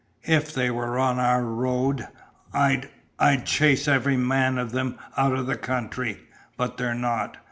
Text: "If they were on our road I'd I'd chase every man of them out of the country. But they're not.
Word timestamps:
"If 0.25 0.51
they 0.51 0.71
were 0.71 0.97
on 0.97 1.19
our 1.19 1.43
road 1.43 2.07
I'd 2.55 2.89
I'd 3.19 3.45
chase 3.45 3.87
every 3.87 4.17
man 4.17 4.57
of 4.57 4.71
them 4.71 4.97
out 5.15 5.33
of 5.33 5.45
the 5.45 5.57
country. 5.57 6.21
But 6.57 6.77
they're 6.77 6.95
not. 6.95 7.37